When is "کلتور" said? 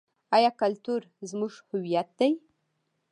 0.61-1.01